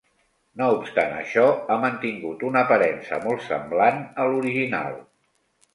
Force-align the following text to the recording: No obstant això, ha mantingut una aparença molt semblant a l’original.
No 0.61 0.69
obstant 0.77 1.13
això, 1.17 1.43
ha 1.69 1.77
mantingut 1.83 2.47
una 2.49 2.65
aparença 2.67 3.21
molt 3.27 3.45
semblant 3.53 4.05
a 4.25 4.29
l’original. 4.33 4.99